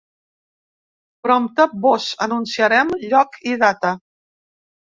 Prompte 1.27 1.67
vos 1.85 2.09
anunciarem 2.29 2.91
lloc 3.07 3.39
i 3.53 3.57
data. 3.69 3.95